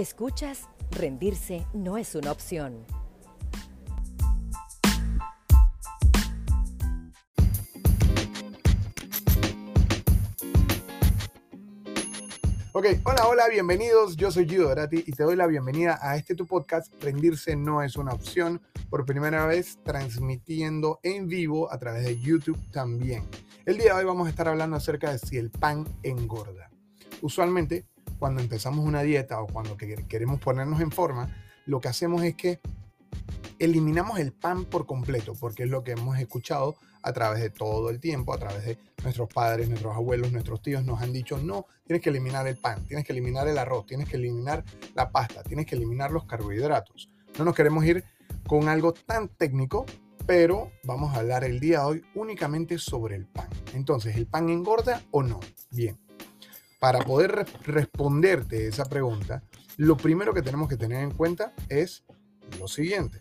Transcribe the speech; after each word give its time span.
Escuchas, 0.00 0.66
rendirse 0.92 1.66
no 1.74 1.98
es 1.98 2.14
una 2.14 2.32
opción. 2.32 2.86
Ok, 12.72 12.86
hola, 13.04 13.28
hola, 13.28 13.48
bienvenidos. 13.50 14.16
Yo 14.16 14.30
soy 14.30 14.46
Guido 14.46 14.68
Dorati 14.68 15.04
y 15.06 15.12
te 15.12 15.22
doy 15.22 15.36
la 15.36 15.46
bienvenida 15.46 15.98
a 16.00 16.16
este 16.16 16.34
tu 16.34 16.46
podcast. 16.46 16.90
Rendirse 17.02 17.54
no 17.54 17.82
es 17.82 17.96
una 17.96 18.14
opción. 18.14 18.62
Por 18.88 19.04
primera 19.04 19.44
vez 19.44 19.80
transmitiendo 19.84 20.98
en 21.02 21.28
vivo 21.28 21.70
a 21.70 21.78
través 21.78 22.04
de 22.04 22.18
YouTube 22.18 22.58
también. 22.70 23.28
El 23.66 23.76
día 23.76 23.92
de 23.92 23.98
hoy 23.98 24.04
vamos 24.06 24.28
a 24.28 24.30
estar 24.30 24.48
hablando 24.48 24.78
acerca 24.78 25.12
de 25.12 25.18
si 25.18 25.36
el 25.36 25.50
pan 25.50 25.86
engorda. 26.02 26.70
Usualmente, 27.20 27.84
cuando 28.20 28.40
empezamos 28.42 28.84
una 28.84 29.02
dieta 29.02 29.40
o 29.40 29.46
cuando 29.46 29.76
queremos 29.76 30.38
ponernos 30.40 30.80
en 30.80 30.92
forma, 30.92 31.34
lo 31.64 31.80
que 31.80 31.88
hacemos 31.88 32.22
es 32.22 32.36
que 32.36 32.60
eliminamos 33.58 34.18
el 34.18 34.32
pan 34.32 34.66
por 34.66 34.86
completo, 34.86 35.34
porque 35.40 35.64
es 35.64 35.70
lo 35.70 35.82
que 35.82 35.92
hemos 35.92 36.18
escuchado 36.18 36.76
a 37.02 37.12
través 37.12 37.40
de 37.40 37.48
todo 37.48 37.88
el 37.88 37.98
tiempo, 37.98 38.34
a 38.34 38.38
través 38.38 38.64
de 38.64 38.78
nuestros 39.02 39.28
padres, 39.28 39.68
nuestros 39.70 39.96
abuelos, 39.96 40.32
nuestros 40.32 40.60
tíos, 40.60 40.84
nos 40.84 41.00
han 41.00 41.14
dicho, 41.14 41.38
no, 41.38 41.66
tienes 41.86 42.02
que 42.02 42.10
eliminar 42.10 42.46
el 42.46 42.58
pan, 42.58 42.84
tienes 42.86 43.06
que 43.06 43.12
eliminar 43.12 43.48
el 43.48 43.56
arroz, 43.56 43.86
tienes 43.86 44.06
que 44.06 44.16
eliminar 44.16 44.64
la 44.94 45.10
pasta, 45.10 45.42
tienes 45.42 45.64
que 45.64 45.76
eliminar 45.76 46.10
los 46.10 46.26
carbohidratos. 46.26 47.10
No 47.38 47.46
nos 47.46 47.54
queremos 47.54 47.84
ir 47.86 48.04
con 48.46 48.68
algo 48.68 48.92
tan 48.92 49.28
técnico, 49.28 49.86
pero 50.26 50.70
vamos 50.84 51.14
a 51.14 51.20
hablar 51.20 51.44
el 51.44 51.58
día 51.58 51.80
de 51.80 51.84
hoy 51.86 52.04
únicamente 52.14 52.76
sobre 52.76 53.16
el 53.16 53.26
pan. 53.26 53.48
Entonces, 53.72 54.16
¿el 54.16 54.26
pan 54.26 54.50
engorda 54.50 55.02
o 55.10 55.22
no? 55.22 55.40
Bien, 55.70 55.98
para 56.80 57.00
poder 57.00 57.46
responderte 57.64 58.66
esa 58.66 58.86
pregunta, 58.86 59.44
lo 59.76 59.96
primero 59.96 60.34
que 60.34 60.42
tenemos 60.42 60.68
que 60.68 60.78
tener 60.78 61.04
en 61.04 61.12
cuenta 61.12 61.52
es 61.68 62.04
lo 62.58 62.66
siguiente. 62.66 63.20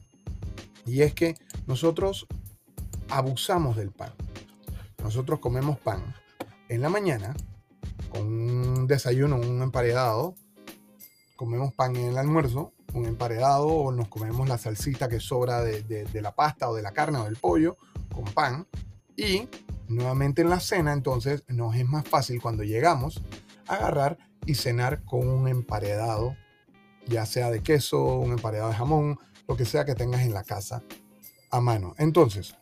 Y 0.85 1.01
es 1.01 1.13
que 1.13 1.35
nosotros 1.67 2.25
abusamos 3.09 3.75
del 3.75 3.91
pan. 3.91 4.13
Nosotros 5.03 5.39
comemos 5.39 5.77
pan 5.77 6.15
en 6.69 6.81
la 6.81 6.89
mañana 6.89 7.35
con 8.09 8.25
un 8.25 8.87
desayuno, 8.87 9.35
un 9.35 9.61
emparedado. 9.61 10.35
Comemos 11.35 11.73
pan 11.73 11.95
en 11.97 12.09
el 12.09 12.17
almuerzo, 12.17 12.73
un 12.93 13.05
emparedado, 13.05 13.67
o 13.67 13.91
nos 13.91 14.07
comemos 14.07 14.47
la 14.47 14.57
salsita 14.57 15.09
que 15.09 15.19
sobra 15.19 15.61
de, 15.61 16.07
la 16.13 16.33
pasta 16.33 16.69
o 16.69 16.75
de 16.75 16.81
la 16.81 16.91
carne 16.91 17.19
o 17.19 17.25
del 17.25 17.35
pollo 17.35 17.77
con 18.13 18.25
pan. 18.25 18.67
Y 19.17 19.49
nuevamente 19.89 20.43
en 20.43 20.49
la 20.49 20.61
cena, 20.61 20.93
entonces 20.93 21.43
nos 21.49 21.75
es 21.75 21.87
más 21.87 22.07
fácil 22.07 22.41
cuando 22.41 22.63
llegamos 22.63 23.21
agarrar 23.69 24.17
y 24.45 24.55
cenar 24.55 25.03
con 25.05 25.27
un 25.27 25.47
emparedado, 25.47 26.35
ya 27.05 27.25
sea 27.25 27.51
de 27.51 27.61
queso, 27.61 28.03
un 28.17 28.31
emparedado 28.31 28.69
de 28.69 28.75
jamón, 28.75 29.19
lo 29.47 29.55
que 29.55 29.65
sea 29.65 29.85
que 29.85 29.95
tengas 29.95 30.21
en 30.21 30.33
la 30.33 30.43
casa 30.43 30.83
a 31.51 31.61
mano. 31.61 31.93
Entonces, 31.97 32.55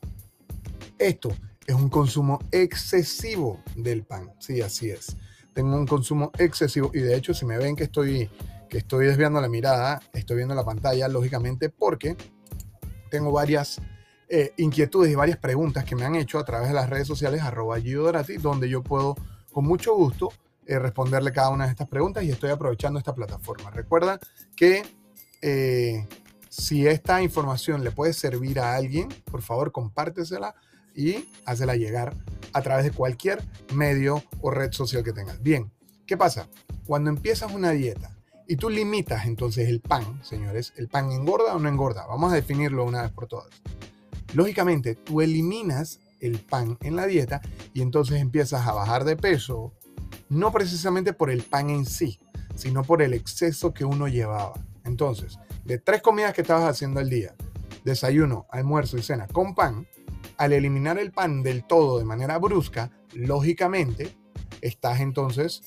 esto 1.00 1.30
es 1.66 1.75
un 1.75 1.89
consumo 1.89 2.39
excesivo 2.52 3.61
del 3.75 4.03
pan. 4.03 4.31
Sí, 4.39 4.61
así 4.61 4.89
es. 4.89 5.17
Tengo 5.53 5.75
un 5.75 5.88
consumo 5.88 6.31
excesivo 6.38 6.91
y 6.94 7.00
de 7.00 7.16
hecho 7.16 7.33
si 7.33 7.45
me 7.45 7.58
ven 7.58 7.75
que 7.75 7.85
estoy, 7.85 8.30
que 8.69 8.78
estoy 8.78 9.08
desviando 9.08 9.41
la 9.41 9.50
mirada, 9.50 10.02
estoy 10.13 10.38
viendo 10.38 10.55
la 10.55 10.63
pantalla, 10.63 11.08
lógicamente 11.08 11.69
porque 11.69 12.16
tengo 13.09 13.31
varias 13.31 13.81
eh, 14.30 14.53
inquietudes 14.58 15.11
y 15.11 15.16
varias 15.16 15.38
preguntas 15.38 15.83
que 15.83 15.95
me 15.95 16.05
han 16.05 16.16
hecho 16.16 16.38
a 16.38 16.45
través 16.45 16.67
de 16.67 16.73
las 16.73 16.89
redes 16.89 17.08
sociales 17.08 17.41
arroba 17.41 17.78
donde 18.41 18.69
yo 18.69 18.83
puedo 18.83 19.16
con 19.52 19.66
mucho 19.66 19.95
gusto 19.95 20.30
eh, 20.67 20.79
responderle 20.79 21.31
cada 21.31 21.49
una 21.49 21.65
de 21.65 21.71
estas 21.71 21.87
preguntas 21.87 22.23
y 22.23 22.29
estoy 22.29 22.49
aprovechando 22.49 22.99
esta 22.99 23.15
plataforma. 23.15 23.71
Recuerda 23.71 24.19
que 24.55 24.83
eh, 25.41 26.05
si 26.50 26.88
esta 26.88 27.22
información 27.22 27.83
le 27.83 27.91
puede 27.91 28.13
servir 28.13 28.59
a 28.59 28.75
alguien, 28.75 29.09
por 29.31 29.41
favor 29.41 29.72
compártesela 29.72 30.56
y 30.95 31.29
hazla 31.45 31.75
llegar 31.75 32.16
a 32.53 32.61
través 32.61 32.83
de 32.83 32.91
cualquier 32.91 33.41
medio 33.73 34.23
o 34.41 34.51
red 34.51 34.72
social 34.72 35.03
que 35.03 35.13
tengas. 35.13 35.41
Bien, 35.41 35.72
¿qué 36.06 36.17
pasa? 36.17 36.47
Cuando 36.85 37.09
empiezas 37.09 37.53
una 37.53 37.72
dieta 37.72 38.17
y 38.47 38.56
tú 38.56 38.69
limitas 38.69 39.25
entonces 39.25 39.69
el 39.69 39.79
pan, 39.79 40.22
señores, 40.23 40.73
¿el 40.75 40.88
pan 40.88 41.11
engorda 41.11 41.56
o 41.56 41.59
no 41.59 41.69
engorda? 41.69 42.06
Vamos 42.07 42.31
a 42.31 42.35
definirlo 42.35 42.83
una 42.83 43.03
vez 43.03 43.11
por 43.11 43.27
todas. 43.27 43.50
Lógicamente, 44.33 44.95
tú 44.95 45.22
eliminas 45.22 46.00
el 46.19 46.39
pan 46.39 46.77
en 46.81 46.95
la 46.95 47.06
dieta 47.06 47.41
y 47.73 47.81
entonces 47.81 48.19
empiezas 48.19 48.67
a 48.67 48.73
bajar 48.73 49.03
de 49.03 49.16
peso, 49.16 49.73
no 50.29 50.51
precisamente 50.51 51.13
por 51.13 51.29
el 51.29 51.43
pan 51.43 51.69
en 51.69 51.85
sí, 51.85 52.19
sino 52.55 52.83
por 52.83 53.01
el 53.01 53.13
exceso 53.13 53.73
que 53.73 53.85
uno 53.85 54.07
llevaba. 54.07 54.53
Entonces, 54.83 55.39
de 55.65 55.77
tres 55.77 56.01
comidas 56.01 56.33
que 56.33 56.41
estabas 56.41 56.69
haciendo 56.69 56.99
al 56.99 57.09
día, 57.09 57.35
desayuno, 57.83 58.47
almuerzo 58.51 58.97
y 58.97 59.03
cena 59.03 59.27
con 59.27 59.55
pan, 59.55 59.88
al 60.38 60.53
eliminar 60.53 60.97
el 60.97 61.11
pan 61.11 61.43
del 61.43 61.65
todo 61.65 61.99
de 61.99 62.05
manera 62.05 62.38
brusca, 62.38 62.91
lógicamente, 63.13 64.15
estás 64.61 64.99
entonces, 64.99 65.63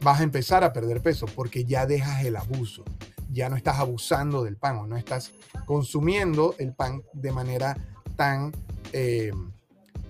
vas 0.00 0.20
a 0.20 0.24
empezar 0.24 0.64
a 0.64 0.72
perder 0.72 1.02
peso 1.02 1.26
porque 1.26 1.64
ya 1.64 1.86
dejas 1.86 2.24
el 2.24 2.36
abuso, 2.36 2.84
ya 3.30 3.48
no 3.48 3.56
estás 3.56 3.78
abusando 3.78 4.44
del 4.44 4.56
pan 4.56 4.76
o 4.76 4.86
no 4.86 4.96
estás 4.96 5.32
consumiendo 5.64 6.54
el 6.58 6.74
pan 6.74 7.02
de 7.12 7.32
manera 7.32 7.76
tan, 8.16 8.52
eh, 8.92 9.32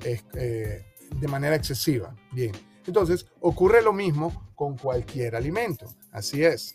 eh, 0.04 0.84
de 1.16 1.28
manera 1.28 1.54
excesiva. 1.54 2.14
Bien, 2.32 2.52
entonces 2.86 3.26
ocurre 3.40 3.82
lo 3.82 3.92
mismo 3.92 4.50
con 4.54 4.76
cualquier 4.76 5.36
alimento, 5.36 5.86
así 6.10 6.44
es. 6.44 6.74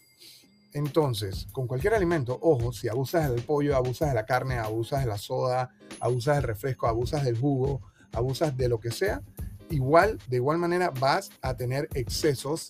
Entonces, 0.74 1.48
con 1.54 1.66
cualquier 1.66 1.94
alimento, 1.94 2.38
ojo, 2.42 2.72
si 2.72 2.88
abusas 2.88 3.32
del 3.32 3.42
pollo, 3.42 3.76
abusas 3.76 4.10
de 4.10 4.16
la 4.16 4.26
carne, 4.26 4.58
abusas 4.58 5.02
de 5.02 5.08
la 5.08 5.18
soda, 5.18 5.74
abusas 6.00 6.36
del 6.36 6.44
refresco, 6.44 6.88
abusas 6.88 7.24
del 7.24 7.38
jugo, 7.38 7.82
abusas 8.12 8.56
de 8.56 8.70
lo 8.70 8.80
que 8.80 8.92
sea, 8.92 9.22
igual, 9.70 10.20
de 10.28 10.38
igual 10.38 10.58
manera 10.58 10.92
vas 10.92 11.32
a 11.42 11.56
tener 11.56 11.90
excesos. 11.94 12.68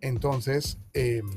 Entonces, 0.00 0.78
em, 0.94 1.28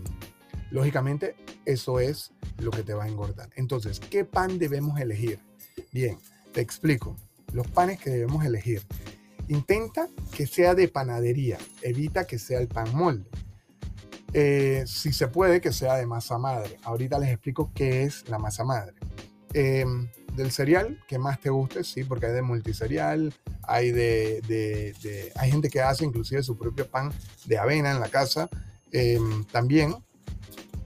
lógicamente, 0.72 1.36
eso 1.66 2.00
es 2.00 2.32
lo 2.58 2.72
que 2.72 2.84
te 2.84 2.94
va 2.94 3.06
a 3.06 3.08
engordar. 3.08 3.50
Entonces, 3.56 4.00
¿qué 4.00 4.24
pan 4.24 4.60
debemos 4.60 5.00
elegir? 5.00 5.40
Bien, 5.92 6.18
te 6.54 6.62
explico. 6.62 7.16
Los 7.52 7.68
panes 7.68 8.00
que 8.00 8.10
debemos 8.10 8.46
elegir. 8.46 8.82
Intenta 9.48 10.08
que 10.36 10.48
sea 10.48 10.74
de 10.74 10.88
panadería, 10.88 11.58
evita 11.82 12.26
que 12.26 12.40
sea 12.40 12.60
el 12.60 12.68
pan 12.68 12.96
molde. 12.96 13.30
Eh, 14.34 14.84
si 14.88 15.14
se 15.14 15.28
puede, 15.28 15.62
que 15.62 15.72
sea 15.72 15.96
de 15.96 16.08
masa 16.08 16.38
madre. 16.38 16.78
Ahorita 16.84 17.20
les 17.20 17.30
explico 17.30 17.72
qué 17.76 18.04
es 18.04 18.28
la 18.30 18.40
masa 18.40 18.64
madre. 18.64 18.96
Em, 19.54 20.10
del 20.36 20.52
cereal 20.52 21.00
que 21.08 21.20
más 21.20 21.40
te 21.40 21.52
guste, 21.52 21.84
sí, 21.84 22.04
porque 22.04 22.26
hay 22.26 22.34
de 22.34 22.42
multiserial, 22.42 23.34
hay 23.62 23.92
de, 23.92 25.32
hay 25.36 25.52
gente 25.52 25.70
que 25.70 25.82
hace 25.82 26.06
inclusive 26.06 26.42
su 26.42 26.58
propio 26.58 26.88
pan 26.88 27.12
de 27.46 27.58
avena 27.60 27.92
en 27.92 28.00
la 28.00 28.10
casa. 28.10 28.50
Em, 28.92 29.44
también 29.46 29.96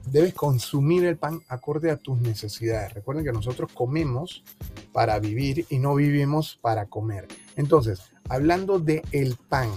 debes 0.04 0.34
consumir 0.34 1.04
el 1.04 1.16
pan 1.16 1.40
acorde 1.48 1.90
a 1.90 1.96
tus 1.96 2.20
necesidades. 2.20 2.92
Recuerden 2.92 3.24
que 3.24 3.32
nosotros 3.32 3.72
comemos 3.72 4.42
para 4.92 5.18
vivir 5.18 5.66
y 5.70 5.78
no 5.78 5.94
vivimos 5.94 6.58
para 6.60 6.86
comer. 6.86 7.28
Entonces, 7.58 8.00
hablando 8.30 8.78
de 8.78 9.02
el 9.12 9.36
pan, 9.36 9.70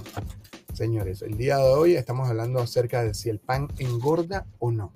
Señores, 0.73 1.21
el 1.21 1.37
día 1.37 1.57
de 1.57 1.63
hoy 1.63 1.95
estamos 1.95 2.29
hablando 2.29 2.59
acerca 2.59 3.03
de 3.03 3.13
si 3.13 3.29
el 3.29 3.39
pan 3.39 3.67
engorda 3.77 4.45
o 4.59 4.71
no. 4.71 4.91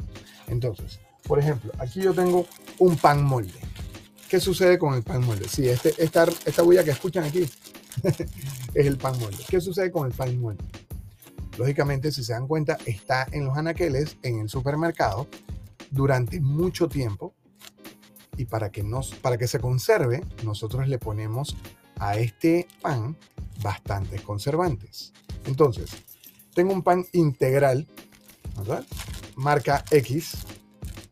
Entonces, 0.48 1.00
por 1.28 1.38
ejemplo, 1.38 1.72
aquí 1.80 2.02
yo 2.02 2.14
tengo 2.14 2.48
un 2.80 2.96
pan 2.96 3.24
molde. 3.24 3.60
¿Qué 4.30 4.40
sucede 4.40 4.80
con 4.80 4.94
el 4.94 5.04
pan 5.04 5.24
molde? 5.26 5.48
Sí, 5.50 5.68
este, 5.68 5.94
esta, 5.98 6.26
esta 6.46 6.64
huella 6.64 6.84
que 6.84 6.92
escuchan 6.92 7.26
aquí 7.26 7.42
es 8.74 8.86
el 8.88 8.98
pan 8.98 9.20
molde. 9.20 9.38
¿Qué 9.48 9.60
sucede 9.60 9.92
con 9.92 10.08
el 10.08 10.14
pan 10.14 10.40
molde? 10.40 10.64
Lógicamente, 11.58 12.12
si 12.12 12.24
se 12.24 12.34
dan 12.34 12.48
cuenta, 12.48 12.78
está 12.86 13.28
en 13.32 13.46
los 13.46 13.58
anaqueles, 13.58 14.18
en 14.24 14.40
el 14.40 14.50
supermercado, 14.50 15.28
durante 15.92 16.40
mucho 16.40 16.88
tiempo. 16.88 17.34
Y 18.38 18.46
para 18.46 18.70
que, 18.70 18.84
nos, 18.84 19.14
para 19.16 19.38
que 19.38 19.48
se 19.48 19.60
conserve, 19.60 20.24
nosotros 20.44 20.88
le 20.88 21.00
ponemos 21.00 21.56
a 22.00 22.18
este 22.18 22.68
pan 22.82 23.18
bastantes 23.62 24.22
conservantes. 24.22 25.14
Entonces, 25.46 25.90
tengo 26.54 26.74
un 26.74 26.84
pan 26.84 27.06
integral, 27.14 27.88
¿verdad? 28.58 28.86
Marca 29.36 29.84
X. 29.92 30.38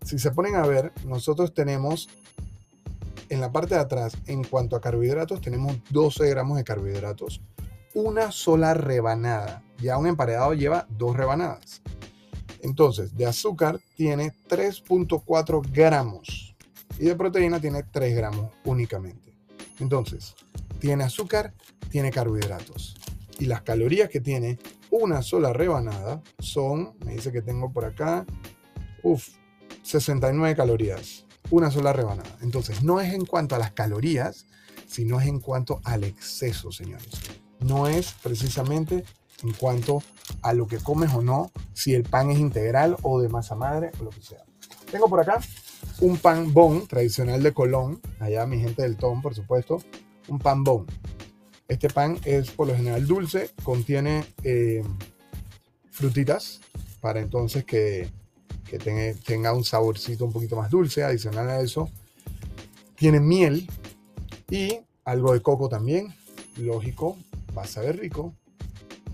Si 0.06 0.20
se 0.20 0.32
ponen 0.32 0.56
a 0.56 0.66
ver, 0.66 0.92
nosotros 1.06 1.54
tenemos 1.54 2.10
en 3.30 3.42
la 3.42 3.52
parte 3.52 3.76
de 3.76 3.82
atrás, 3.82 4.16
en 4.28 4.44
cuanto 4.44 4.76
a 4.76 4.82
carbohidratos, 4.82 5.42
tenemos 5.42 5.78
12 5.90 6.30
gramos 6.30 6.58
de 6.58 6.64
carbohidratos. 6.64 7.42
Una 7.96 8.32
sola 8.32 8.74
rebanada. 8.74 9.64
Ya 9.80 9.98
un 9.98 10.08
emparedado 10.08 10.54
lleva 10.54 10.86
dos 10.90 11.16
rebanadas. 11.16 11.82
Entonces, 12.62 13.16
de 13.16 13.26
azúcar 13.26 13.80
tiene 13.96 14.34
3.4 14.48 15.62
gramos. 15.72 16.56
Y 17.00 17.06
de 17.06 17.16
proteína 17.16 17.60
tiene 17.60 17.84
3 17.84 18.16
gramos 18.16 18.52
únicamente. 18.66 19.23
Entonces, 19.80 20.36
tiene 20.80 21.04
azúcar, 21.04 21.54
tiene 21.90 22.12
carbohidratos 22.12 22.96
y 23.40 23.46
las 23.46 23.62
calorías 23.62 24.10
que 24.10 24.22
tiene 24.22 24.60
una 24.90 25.22
sola 25.22 25.54
rebanada 25.54 26.22
son, 26.40 26.96
me 27.06 27.14
dice 27.14 27.32
que 27.32 27.42
tengo 27.42 27.72
por 27.72 27.86
acá, 27.86 28.26
uff, 29.02 29.28
69 29.82 30.56
calorías, 30.56 31.26
una 31.50 31.72
sola 31.72 31.94
rebanada. 31.94 32.38
Entonces, 32.42 32.84
no 32.84 33.02
es 33.02 33.14
en 33.14 33.26
cuanto 33.26 33.56
a 33.56 33.60
las 33.60 33.72
calorías, 33.72 34.46
sino 34.88 35.20
es 35.20 35.28
en 35.28 35.40
cuanto 35.40 35.82
al 35.84 36.04
exceso, 36.04 36.72
señores. 36.72 37.10
No 37.60 37.88
es 37.88 38.14
precisamente 38.22 39.04
en 39.44 39.54
cuanto 39.54 40.04
a 40.42 40.54
lo 40.54 40.68
que 40.68 40.78
comes 40.78 41.14
o 41.14 41.22
no, 41.22 41.52
si 41.74 41.94
el 41.94 42.04
pan 42.04 42.30
es 42.30 42.40
integral 42.40 42.96
o 43.02 43.20
de 43.20 43.30
masa 43.30 43.56
madre 43.56 43.92
o 44.00 44.04
lo 44.04 44.10
que 44.10 44.22
sea. 44.22 44.44
Tengo 44.92 45.10
por 45.10 45.20
acá 45.20 45.40
un 46.00 46.18
pan 46.18 46.54
bon 46.54 46.88
tradicional 46.88 47.42
de 47.42 47.54
Colón, 47.54 48.02
allá 48.20 48.46
mi 48.46 48.60
gente 48.60 48.82
del 48.82 48.98
Tom, 48.98 49.22
por 49.22 49.36
supuesto, 49.36 49.82
un 50.28 50.40
pan 50.40 50.64
bon. 50.64 50.86
Este 51.68 51.90
pan 51.90 52.18
es 52.26 52.52
por 52.52 52.68
lo 52.68 52.76
general 52.76 53.08
dulce, 53.08 53.52
contiene 53.64 54.26
eh, 54.44 54.84
frutitas 55.92 56.60
para 57.00 57.20
entonces 57.20 57.64
que, 57.66 58.10
tenga, 59.26 59.54
un 59.54 59.64
saborcito 59.64 60.26
un 60.26 60.34
poquito 60.34 60.56
más 60.56 60.70
dulce. 60.70 61.04
Adicional 61.04 61.50
a 61.50 61.62
eso, 61.62 61.90
tiene 62.96 63.20
miel 63.20 63.70
y 64.50 64.80
algo 65.06 65.34
de 65.34 65.42
coco 65.42 65.70
también. 65.70 66.14
Lógico, 66.58 67.18
va 67.58 67.64
a 67.64 67.68
saber 67.68 68.00
rico. 68.00 68.34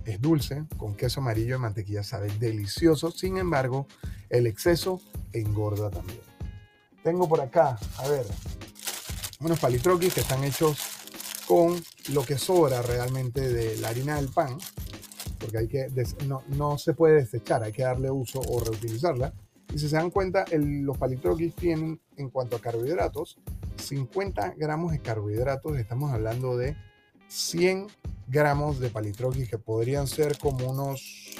Es 0.05 0.19
dulce, 0.21 0.65
con 0.77 0.95
queso 0.95 1.19
amarillo 1.19 1.55
y 1.55 1.59
mantequilla 1.59 2.03
sabe 2.03 2.31
delicioso. 2.39 3.11
Sin 3.11 3.37
embargo, 3.37 3.85
el 4.29 4.47
exceso 4.47 5.01
engorda 5.33 5.89
también. 5.89 6.19
Tengo 7.03 7.27
por 7.27 7.41
acá, 7.41 7.77
a 7.97 8.07
ver, 8.07 8.25
unos 9.39 9.59
palitroquis 9.59 10.13
que 10.13 10.21
están 10.21 10.43
hechos 10.43 10.79
con 11.47 11.81
lo 12.09 12.23
que 12.23 12.37
sobra 12.37 12.81
realmente 12.81 13.47
de 13.49 13.77
la 13.77 13.89
harina 13.89 14.17
del 14.17 14.29
pan 14.29 14.57
porque 15.39 15.57
hay 15.57 15.67
que 15.67 15.87
no, 16.27 16.43
no, 16.49 16.77
se 16.77 16.93
puede 16.93 17.15
desechar, 17.15 17.63
hay 17.63 17.71
que 17.71 17.83
darle 17.83 18.11
uso 18.11 18.41
o 18.41 18.59
reutilizarla. 18.59 19.33
Y 19.73 19.79
si 19.79 19.87
se 19.87 19.95
dan 19.95 20.11
cuenta, 20.11 20.45
los 20.51 20.97
palitroquis 20.97 21.55
tienen, 21.55 21.99
en 22.17 22.29
cuanto 22.29 22.57
a 22.57 22.59
carbohidratos, 22.59 23.37
50 23.77 24.55
gramos 24.57 24.91
de 24.91 24.99
carbohidratos, 24.99 25.77
estamos 25.77 26.11
hablando 26.11 26.57
de 26.57 26.75
100 27.27 27.87
gramos 28.27 28.79
de 28.79 28.89
palitroquis, 28.89 29.49
que 29.49 29.57
podrían 29.57 30.07
ser 30.07 30.37
como 30.37 30.69
unos 30.69 31.35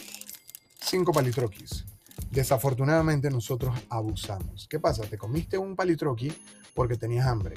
5 0.82 1.12
palitroquis. 1.12 1.86
Desafortunadamente 2.32 3.30
nosotros 3.30 3.78
abusamos. 3.90 4.68
¿Qué 4.70 4.80
pasa? 4.80 5.04
Te 5.04 5.18
comiste 5.18 5.58
un 5.58 5.76
palitroqui 5.76 6.32
porque 6.74 6.96
tenías 6.96 7.28
hambre 7.28 7.56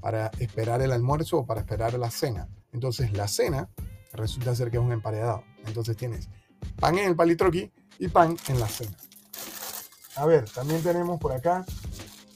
para 0.00 0.30
esperar 0.38 0.82
el 0.82 0.92
almuerzo 0.92 1.38
o 1.38 1.46
para 1.46 1.60
esperar 1.60 1.94
la 1.94 2.10
cena. 2.10 2.48
Entonces 2.72 3.12
la 3.12 3.28
cena 3.28 3.68
resulta 4.12 4.54
ser 4.54 4.70
que 4.70 4.78
es 4.78 4.82
un 4.82 4.92
emparedado. 4.92 5.44
Entonces 5.66 5.96
tienes 5.96 6.28
pan 6.78 6.98
en 6.98 7.08
el 7.08 7.16
palitroqui 7.16 7.70
y 7.98 8.08
pan 8.08 8.36
en 8.48 8.60
la 8.60 8.68
cena. 8.68 8.96
A 10.16 10.26
ver, 10.26 10.48
también 10.50 10.82
tenemos 10.82 11.20
por 11.20 11.32
acá, 11.32 11.64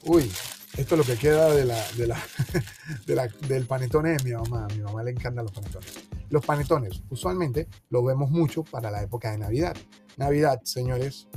uy, 0.04 0.30
esto 0.76 0.94
es 0.94 0.98
lo 0.98 1.04
que 1.04 1.18
queda 1.18 1.52
de 1.52 1.64
la, 1.64 1.84
de 1.96 2.06
la, 2.06 3.28
del 3.48 3.66
panetone 3.66 4.16
de 4.16 4.24
mi 4.24 4.32
mamá. 4.32 4.66
Mi 4.74 4.82
mamá 4.82 5.02
le 5.02 5.10
encantan 5.10 5.44
los 5.44 5.52
panetones. 5.52 5.92
Los 6.30 6.44
panetones, 6.44 7.02
usualmente 7.10 7.68
lo 7.90 8.02
vemos 8.02 8.30
mucho 8.30 8.64
para 8.64 8.90
la 8.90 9.02
época 9.02 9.30
de 9.30 9.38
Navidad. 9.38 9.76
Navidad, 10.16 10.60
señores, 10.64 11.28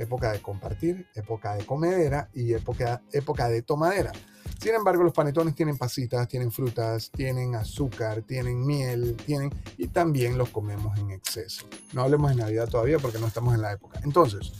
época 0.00 0.32
de 0.32 0.40
compartir, 0.40 1.06
época 1.14 1.54
de 1.54 1.66
comedera 1.66 2.30
y 2.32 2.54
época, 2.54 3.02
época 3.12 3.48
de 3.48 3.62
tomadera. 3.62 4.12
Sin 4.58 4.74
embargo, 4.74 5.02
los 5.04 5.12
panetones 5.12 5.54
tienen 5.54 5.78
pasitas, 5.78 6.26
tienen 6.26 6.50
frutas, 6.50 7.10
tienen 7.10 7.54
azúcar, 7.54 8.22
tienen 8.22 8.66
miel, 8.66 9.16
tienen 9.24 9.50
y 9.76 9.88
también 9.88 10.36
los 10.36 10.50
comemos 10.50 10.98
en 10.98 11.10
exceso. 11.10 11.66
No 11.92 12.02
hablemos 12.02 12.30
de 12.30 12.36
Navidad 12.36 12.68
todavía 12.68 12.98
porque 12.98 13.18
no 13.18 13.26
estamos 13.26 13.54
en 13.54 13.62
la 13.62 13.72
época. 13.72 14.00
Entonces, 14.04 14.52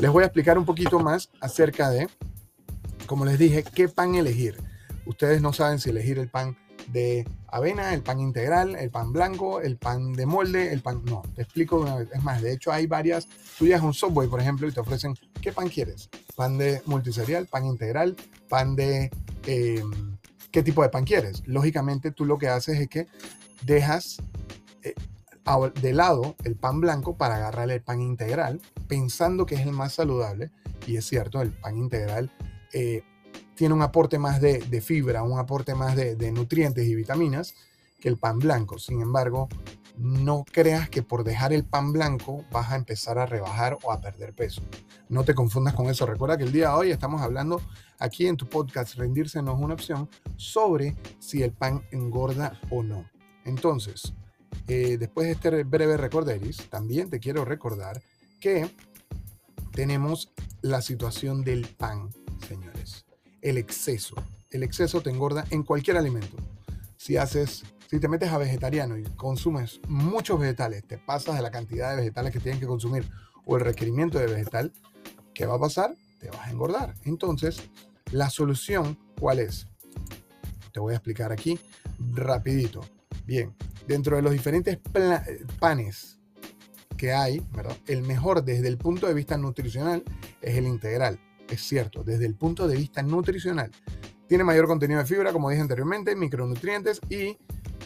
les 0.00 0.10
voy 0.10 0.22
a 0.22 0.26
explicar 0.26 0.58
un 0.58 0.64
poquito 0.64 0.98
más 0.98 1.30
acerca 1.40 1.90
de, 1.90 2.08
como 3.06 3.24
les 3.24 3.38
dije, 3.38 3.62
qué 3.62 3.88
pan 3.88 4.14
elegir. 4.14 4.56
Ustedes 5.06 5.40
no 5.40 5.52
saben 5.52 5.78
si 5.78 5.90
elegir 5.90 6.18
el 6.18 6.28
pan 6.28 6.56
de 6.92 7.26
avena, 7.48 7.94
el 7.94 8.02
pan 8.02 8.20
integral, 8.20 8.76
el 8.76 8.90
pan 8.90 9.12
blanco, 9.12 9.60
el 9.60 9.76
pan 9.76 10.12
de 10.12 10.26
molde, 10.26 10.72
el 10.72 10.82
pan... 10.82 11.02
No, 11.04 11.22
te 11.34 11.42
explico 11.42 11.76
una 11.76 11.96
vez. 11.96 12.08
Es 12.12 12.22
más, 12.22 12.42
de 12.42 12.52
hecho 12.52 12.72
hay 12.72 12.86
varias... 12.86 13.28
Tú 13.58 13.64
llegas 13.64 13.82
a 13.82 13.86
un 13.86 13.94
Subway, 13.94 14.28
por 14.28 14.40
ejemplo, 14.40 14.68
y 14.68 14.72
te 14.72 14.80
ofrecen, 14.80 15.14
¿qué 15.40 15.52
pan 15.52 15.68
quieres? 15.68 16.08
Pan 16.34 16.58
de 16.58 16.82
multiserial, 16.86 17.46
pan 17.46 17.66
integral, 17.66 18.16
pan 18.48 18.76
de 18.76 19.10
Em, 19.46 20.18
qué 20.50 20.62
tipo 20.62 20.82
de 20.82 20.88
pan 20.88 21.04
quieres. 21.04 21.42
Lógicamente 21.46 22.10
tú 22.10 22.24
lo 22.24 22.36
que 22.36 22.48
haces 22.48 22.80
es 22.80 22.88
que 22.88 23.06
dejas 23.62 24.18
eh, 24.82 24.94
de 25.80 25.92
lado 25.92 26.34
el 26.42 26.56
pan 26.56 26.80
blanco 26.80 27.16
para 27.16 27.36
agarrar 27.36 27.70
el 27.70 27.80
pan 27.80 28.02
integral, 28.02 28.60
pensando 28.88 29.46
que 29.46 29.54
es 29.54 29.60
el 29.60 29.72
más 29.72 29.94
saludable. 29.94 30.50
Y 30.86 30.96
es 30.96 31.06
cierto, 31.06 31.40
el 31.40 31.52
pan 31.52 31.76
integral 31.76 32.32
eh, 32.72 33.02
tiene 33.56 33.74
un 33.74 33.82
aporte 33.82 34.18
más 34.18 34.40
de, 34.40 34.80
fibra, 34.80 35.22
un 35.22 35.38
aporte 35.38 35.74
más 35.74 35.96
de, 35.96 36.32
nutrientes 36.32 36.86
y 36.86 36.94
vitaminas 36.94 37.54
que 37.98 38.08
el 38.08 38.18
pan 38.18 38.38
blanco. 38.38 38.78
Sin 38.78 39.00
embargo, 39.00 39.48
no 39.96 40.44
creas 40.44 40.90
que 40.90 41.02
por 41.02 41.24
dejar 41.24 41.52
el 41.52 41.64
pan 41.64 41.92
blanco 41.92 42.44
vas 42.52 42.70
a 42.70 42.76
empezar 42.76 43.18
a 43.18 43.26
rebajar 43.26 43.78
o 43.82 43.92
a 43.92 44.00
perder 44.00 44.34
peso. 44.34 44.62
No 45.08 45.24
te 45.24 45.34
confundas 45.34 45.74
con 45.74 45.88
eso. 45.88 46.04
Recuerda 46.04 46.36
que 46.36 46.44
el 46.44 46.52
día 46.52 46.68
de 46.68 46.74
hoy 46.74 46.90
estamos 46.90 47.22
hablando 47.22 47.62
aquí 47.98 48.26
en 48.26 48.36
tu 48.36 48.46
podcast 48.46 48.94
Rendirse 48.96 49.40
no 49.42 49.54
es 49.54 49.58
una 49.58 49.74
opción 49.74 50.08
sobre 50.36 50.94
si 51.18 51.42
el 51.42 51.52
pan 51.52 51.82
engorda 51.90 52.60
o 52.70 52.82
no. 52.82 53.08
Entonces, 53.44 54.12
eh, 54.68 54.98
después 54.98 55.26
de 55.26 55.32
este 55.32 55.64
breve 55.64 55.96
recorderis, 55.96 56.68
también 56.68 57.08
te 57.08 57.20
quiero 57.20 57.44
recordar 57.44 58.02
que 58.38 58.70
tenemos 59.72 60.32
la 60.60 60.82
situación 60.82 61.42
del 61.42 61.66
pan, 61.68 62.10
señores. 62.46 63.05
El 63.46 63.58
exceso. 63.58 64.16
El 64.50 64.64
exceso 64.64 65.02
te 65.02 65.10
engorda 65.10 65.44
en 65.50 65.62
cualquier 65.62 65.96
alimento. 65.96 66.36
Si 66.96 67.16
haces 67.16 67.62
si 67.88 68.00
te 68.00 68.08
metes 68.08 68.30
a 68.32 68.38
vegetariano 68.38 68.98
y 68.98 69.04
consumes 69.04 69.80
muchos 69.86 70.40
vegetales, 70.40 70.84
te 70.84 70.98
pasas 70.98 71.36
de 71.36 71.42
la 71.42 71.52
cantidad 71.52 71.90
de 71.90 71.96
vegetales 71.98 72.32
que 72.32 72.40
tienes 72.40 72.60
que 72.60 72.66
consumir 72.66 73.08
o 73.44 73.56
el 73.56 73.62
requerimiento 73.64 74.18
de 74.18 74.26
vegetal, 74.26 74.72
¿qué 75.32 75.46
va 75.46 75.54
a 75.54 75.60
pasar? 75.60 75.94
Te 76.18 76.28
vas 76.28 76.40
a 76.40 76.50
engordar. 76.50 76.94
Entonces, 77.04 77.70
la 78.10 78.28
solución, 78.28 78.98
¿cuál 79.20 79.38
es? 79.38 79.68
Te 80.72 80.80
voy 80.80 80.94
a 80.94 80.96
explicar 80.96 81.30
aquí 81.30 81.60
rapidito. 82.12 82.80
Bien, 83.24 83.54
dentro 83.86 84.16
de 84.16 84.22
los 84.22 84.32
diferentes 84.32 84.80
panes 85.60 86.18
que 86.96 87.12
hay, 87.12 87.40
¿verdad? 87.52 87.76
El 87.86 88.02
mejor 88.02 88.42
desde 88.44 88.66
el 88.66 88.78
punto 88.78 89.06
de 89.06 89.14
vista 89.14 89.38
nutricional 89.38 90.02
es 90.42 90.56
el 90.56 90.66
integral. 90.66 91.20
Es 91.48 91.62
cierto, 91.62 92.02
desde 92.02 92.26
el 92.26 92.34
punto 92.34 92.66
de 92.66 92.76
vista 92.76 93.02
nutricional. 93.02 93.70
Tiene 94.26 94.42
mayor 94.42 94.66
contenido 94.66 95.00
de 95.00 95.06
fibra, 95.06 95.32
como 95.32 95.50
dije 95.50 95.62
anteriormente, 95.62 96.16
micronutrientes 96.16 97.00
y 97.08 97.36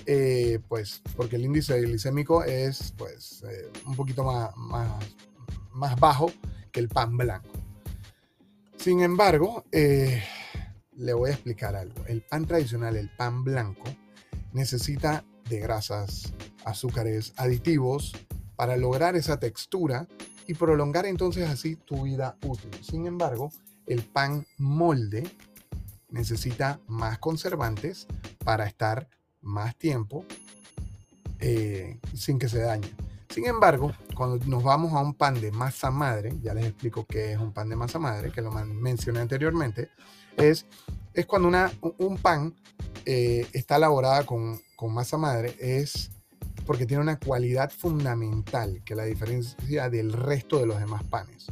eh, 0.07 0.59
pues 0.69 1.03
porque 1.15 1.37
el 1.37 1.45
índice 1.45 1.81
glicémico 1.83 2.43
es 2.43 2.95
pues 2.97 3.45
eh, 3.49 3.71
un 3.87 3.95
poquito 3.95 4.25
más, 4.25 4.51
más, 5.73 6.01
bajo 6.01 6.33
que 6.73 6.81
el 6.81 6.89
pan 6.89 7.17
blanco. 7.17 7.49
Sin 8.77 9.01
embargo, 9.03 9.65
eh, 9.71 10.23
le 10.97 11.13
voy 11.13 11.31
a 11.31 11.35
explicar 11.35 11.77
algo. 11.77 12.07
El 12.07 12.23
pan 12.23 12.47
tradicional, 12.47 12.97
el 12.97 13.11
pan 13.11 13.45
blanco, 13.45 13.85
necesita 14.53 15.25
de 15.51 15.61
grasas, 15.61 16.33
azúcares, 16.65 17.35
aditivos 17.37 18.13
para 18.57 18.77
lograr 18.77 19.17
esa 19.17 19.39
textura 19.39 20.07
y 20.51 20.55
prolongar 20.55 21.07
entonces 21.07 21.49
así 21.49 21.77
tu 21.77 22.03
vida 22.03 22.37
útil. 22.45 22.73
Sin 22.83 23.07
embargo, 23.07 23.53
el 23.87 24.03
pan 24.03 24.45
molde 24.59 25.31
necesita 26.09 26.81
más 26.89 27.21
conservantes 27.21 28.09
para 28.45 28.67
estar 28.67 29.09
más 29.43 29.77
tiempo 29.77 30.25
eh, 31.39 32.01
sin 32.15 32.41
que 32.41 32.49
se 32.49 32.59
dañe. 32.59 32.93
Sin 33.29 33.47
embargo, 33.47 33.93
cuando 34.17 34.45
nos 34.47 34.65
vamos 34.65 34.93
a 34.93 34.99
un 34.99 35.15
pan 35.15 35.41
de 35.41 35.53
masa 35.53 35.93
madre, 35.93 36.37
ya 36.43 36.53
les 36.53 36.67
explico 36.67 37.07
qué 37.07 37.35
es 37.35 37.39
un 37.39 37.53
pan 37.53 37.69
de 37.69 37.77
masa 37.77 38.01
madre, 38.01 38.33
que 38.33 38.43
lo 38.43 38.51
mencioné 38.51 39.21
anteriormente, 39.21 39.89
es, 40.37 40.67
es 41.15 41.27
cuando 41.27 41.47
una, 41.47 41.71
un 41.99 42.19
pan 42.19 42.57
eh, 43.07 43.47
está 43.53 43.77
elaborada 43.77 44.27
con, 44.27 44.61
con 44.75 44.93
masa 44.93 45.17
madre, 45.17 45.55
es 45.61 46.11
porque 46.71 46.87
tiene 46.87 47.03
una 47.03 47.19
cualidad 47.19 47.69
fundamental 47.69 48.81
que 48.85 48.95
la 48.95 49.03
diferencia 49.03 49.91
del 49.91 50.13
resto 50.13 50.61
de 50.61 50.67
los 50.67 50.79
demás 50.79 51.03
panes. 51.03 51.49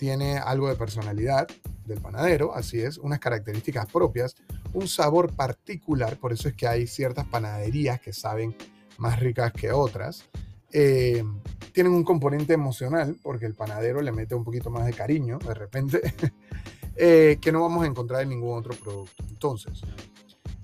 Tiene 0.00 0.38
algo 0.38 0.68
de 0.68 0.74
personalidad 0.74 1.46
del 1.84 2.00
panadero, 2.00 2.52
así 2.52 2.80
es, 2.80 2.98
unas 2.98 3.20
características 3.20 3.86
propias, 3.86 4.34
un 4.72 4.88
sabor 4.88 5.32
particular, 5.32 6.16
por 6.16 6.32
eso 6.32 6.48
es 6.48 6.54
que 6.54 6.66
hay 6.66 6.88
ciertas 6.88 7.28
panaderías 7.28 8.00
que 8.00 8.12
saben 8.12 8.56
más 8.98 9.20
ricas 9.20 9.52
que 9.52 9.70
otras. 9.70 10.24
Eh, 10.72 11.22
tienen 11.70 11.92
un 11.92 12.02
componente 12.02 12.52
emocional, 12.52 13.16
porque 13.22 13.46
el 13.46 13.54
panadero 13.54 14.02
le 14.02 14.10
mete 14.10 14.34
un 14.34 14.42
poquito 14.42 14.68
más 14.68 14.84
de 14.84 14.94
cariño 14.94 15.38
de 15.38 15.54
repente, 15.54 16.12
eh, 16.96 17.38
que 17.40 17.52
no 17.52 17.60
vamos 17.60 17.84
a 17.84 17.86
encontrar 17.86 18.22
en 18.22 18.30
ningún 18.30 18.58
otro 18.58 18.74
producto. 18.74 19.22
Entonces, 19.28 19.80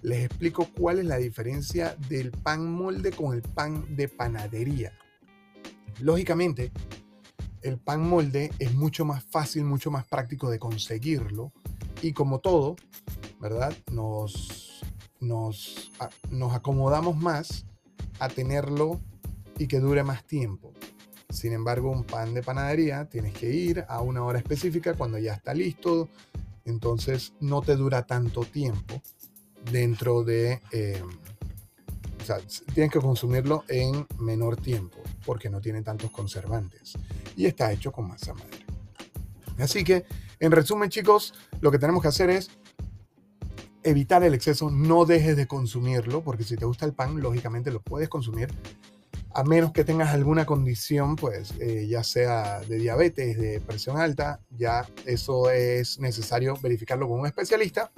les 0.02 0.24
explico 0.24 0.68
cuál 0.76 0.98
es 0.98 1.04
la 1.04 1.16
diferencia 1.16 1.96
del 2.08 2.32
pan 2.32 2.70
molde 2.70 3.12
con 3.12 3.34
el 3.34 3.42
pan 3.42 3.96
de 3.96 4.08
panadería. 4.08 4.92
Lógicamente, 6.00 6.72
el 7.62 7.78
pan 7.78 8.08
molde 8.08 8.50
es 8.58 8.74
mucho 8.74 9.04
más 9.04 9.24
fácil, 9.24 9.64
mucho 9.64 9.90
más 9.90 10.04
práctico 10.06 10.50
de 10.50 10.58
conseguirlo. 10.58 11.52
Y 12.02 12.12
como 12.12 12.40
todo, 12.40 12.74
¿verdad? 13.40 13.72
Nos, 13.92 14.82
nos, 15.20 15.92
nos 16.30 16.52
acomodamos 16.52 17.16
más 17.16 17.64
a 18.18 18.28
tenerlo 18.28 19.00
y 19.56 19.68
que 19.68 19.78
dure 19.78 20.02
más 20.02 20.24
tiempo. 20.24 20.72
Sin 21.28 21.52
embargo, 21.52 21.90
un 21.90 22.02
pan 22.02 22.34
de 22.34 22.42
panadería 22.42 23.08
tienes 23.08 23.32
que 23.34 23.50
ir 23.50 23.84
a 23.88 24.00
una 24.00 24.24
hora 24.24 24.38
específica 24.38 24.94
cuando 24.94 25.18
ya 25.18 25.34
está 25.34 25.54
listo, 25.54 26.08
entonces 26.64 27.32
no 27.40 27.62
te 27.62 27.76
dura 27.76 28.04
tanto 28.04 28.42
tiempo 28.42 29.00
dentro 29.70 30.22
de... 30.24 30.60
Eh, 30.72 31.02
o 32.20 32.24
sea, 32.24 32.38
tienes 32.72 32.92
que 32.92 33.00
consumirlo 33.00 33.64
en 33.68 34.06
menor 34.18 34.56
tiempo 34.56 34.98
porque 35.26 35.50
no 35.50 35.60
tiene 35.60 35.82
tantos 35.82 36.10
conservantes 36.12 36.92
y 37.36 37.46
está 37.46 37.72
hecho 37.72 37.90
con 37.90 38.06
masa 38.06 38.32
madre. 38.32 38.64
Así 39.58 39.82
que, 39.82 40.04
en 40.38 40.52
resumen, 40.52 40.88
chicos, 40.88 41.34
lo 41.60 41.70
que 41.72 41.78
tenemos 41.78 42.00
que 42.00 42.08
hacer 42.08 42.30
es 42.30 42.50
evitar 43.82 44.22
el 44.22 44.34
exceso, 44.34 44.70
no 44.70 45.04
dejes 45.04 45.36
de 45.36 45.46
consumirlo, 45.46 46.22
porque 46.22 46.44
si 46.44 46.56
te 46.56 46.64
gusta 46.64 46.86
el 46.86 46.92
pan, 46.92 47.20
lógicamente 47.20 47.70
lo 47.70 47.82
puedes 47.82 48.08
consumir, 48.08 48.48
a 49.34 49.44
menos 49.44 49.72
que 49.72 49.84
tengas 49.84 50.10
alguna 50.12 50.44
condición, 50.44 51.16
pues 51.16 51.54
eh, 51.58 51.86
ya 51.88 52.04
sea 52.04 52.60
de 52.60 52.76
diabetes, 52.76 53.38
de 53.38 53.60
presión 53.60 53.96
alta, 53.98 54.40
ya 54.50 54.86
eso 55.06 55.50
es 55.50 55.98
necesario 55.98 56.56
verificarlo 56.62 57.08
con 57.08 57.20
un 57.20 57.26
especialista. 57.26 57.90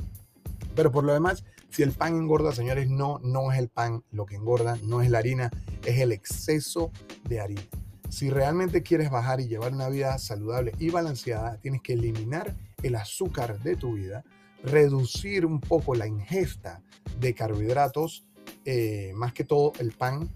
Pero 0.76 0.90
por 0.90 1.04
lo 1.04 1.12
demás, 1.12 1.44
si 1.74 1.82
el 1.82 1.90
pan 1.90 2.14
engorda, 2.14 2.52
señores, 2.52 2.88
no, 2.88 3.18
no 3.24 3.50
es 3.50 3.58
el 3.58 3.68
pan 3.68 4.04
lo 4.12 4.26
que 4.26 4.36
engorda, 4.36 4.78
no 4.84 5.02
es 5.02 5.10
la 5.10 5.18
harina, 5.18 5.50
es 5.84 5.98
el 5.98 6.12
exceso 6.12 6.92
de 7.28 7.40
harina. 7.40 7.62
Si 8.08 8.30
realmente 8.30 8.84
quieres 8.84 9.10
bajar 9.10 9.40
y 9.40 9.48
llevar 9.48 9.72
una 9.72 9.88
vida 9.88 10.16
saludable 10.18 10.70
y 10.78 10.90
balanceada, 10.90 11.56
tienes 11.56 11.82
que 11.82 11.94
eliminar 11.94 12.54
el 12.84 12.94
azúcar 12.94 13.58
de 13.58 13.74
tu 13.74 13.94
vida, 13.94 14.22
reducir 14.62 15.44
un 15.44 15.58
poco 15.58 15.96
la 15.96 16.06
ingesta 16.06 16.80
de 17.18 17.34
carbohidratos, 17.34 18.24
eh, 18.64 19.10
más 19.16 19.32
que 19.32 19.42
todo 19.42 19.72
el 19.80 19.90
pan 19.90 20.30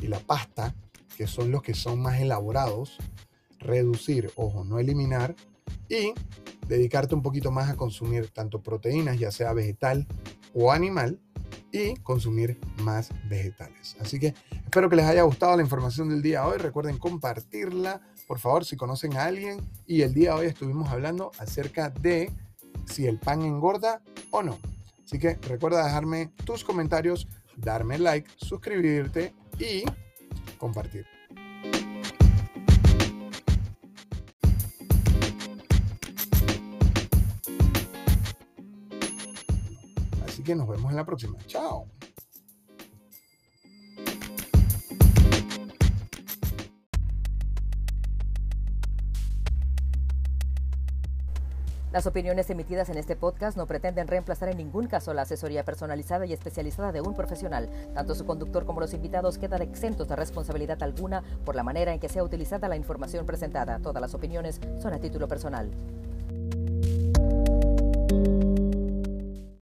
y 0.00 0.06
la 0.06 0.20
pasta, 0.20 0.74
que 1.18 1.26
son 1.26 1.50
los 1.50 1.60
que 1.60 1.74
son 1.74 2.00
más 2.00 2.18
elaborados, 2.18 2.96
reducir, 3.58 4.30
ojo, 4.36 4.64
no 4.64 4.78
eliminar, 4.78 5.36
y 5.90 6.14
dedicarte 6.66 7.14
un 7.14 7.22
poquito 7.22 7.50
más 7.50 7.68
a 7.68 7.76
consumir 7.76 8.28
tanto 8.28 8.62
proteínas, 8.62 9.18
ya 9.18 9.30
sea 9.30 9.52
vegetal 9.52 10.06
o 10.54 10.72
animal, 10.72 11.20
y 11.72 11.96
consumir 11.96 12.58
más 12.82 13.10
vegetales. 13.28 13.96
Así 14.00 14.18
que 14.18 14.34
espero 14.64 14.88
que 14.88 14.96
les 14.96 15.06
haya 15.06 15.22
gustado 15.22 15.56
la 15.56 15.62
información 15.62 16.08
del 16.08 16.22
día 16.22 16.42
de 16.42 16.46
hoy. 16.46 16.58
Recuerden 16.58 16.98
compartirla, 16.98 18.00
por 18.26 18.38
favor, 18.38 18.64
si 18.64 18.76
conocen 18.76 19.16
a 19.16 19.24
alguien. 19.24 19.60
Y 19.86 20.02
el 20.02 20.14
día 20.14 20.34
de 20.34 20.40
hoy 20.40 20.46
estuvimos 20.46 20.88
hablando 20.90 21.30
acerca 21.38 21.90
de 21.90 22.32
si 22.86 23.06
el 23.06 23.18
pan 23.18 23.42
engorda 23.42 24.02
o 24.30 24.42
no. 24.42 24.58
Así 25.04 25.18
que 25.18 25.34
recuerda 25.36 25.84
dejarme 25.84 26.32
tus 26.44 26.64
comentarios, 26.64 27.28
darme 27.56 27.98
like, 27.98 28.30
suscribirte 28.36 29.34
y 29.58 29.84
compartir. 30.58 31.17
Nos 40.54 40.68
vemos 40.68 40.90
en 40.90 40.96
la 40.96 41.04
próxima. 41.04 41.36
Chao. 41.46 41.86
Las 51.90 52.06
opiniones 52.06 52.50
emitidas 52.50 52.90
en 52.90 52.98
este 52.98 53.16
podcast 53.16 53.56
no 53.56 53.66
pretenden 53.66 54.08
reemplazar 54.08 54.50
en 54.50 54.58
ningún 54.58 54.86
caso 54.86 55.14
la 55.14 55.22
asesoría 55.22 55.64
personalizada 55.64 56.26
y 56.26 56.34
especializada 56.34 56.92
de 56.92 57.00
un 57.00 57.14
profesional. 57.14 57.70
Tanto 57.94 58.14
su 58.14 58.26
conductor 58.26 58.66
como 58.66 58.80
los 58.80 58.92
invitados 58.92 59.38
quedan 59.38 59.62
exentos 59.62 60.06
de 60.06 60.14
responsabilidad 60.14 60.82
alguna 60.82 61.24
por 61.44 61.56
la 61.56 61.62
manera 61.62 61.94
en 61.94 61.98
que 61.98 62.10
sea 62.10 62.22
utilizada 62.22 62.68
la 62.68 62.76
información 62.76 63.24
presentada. 63.24 63.80
Todas 63.80 64.02
las 64.02 64.14
opiniones 64.14 64.60
son 64.80 64.92
a 64.92 65.00
título 65.00 65.26
personal. 65.28 65.70